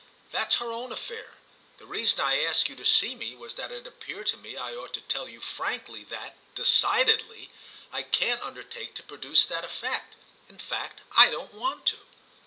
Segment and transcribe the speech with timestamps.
[0.31, 1.35] "That's her own affair.
[1.77, 4.73] The reason I asked you to see me was that it appeared to me I
[4.73, 10.15] ought to tell you frankly that—decidedly!—I can't undertake to produce that effect.
[10.49, 11.99] In fact I don't want to!"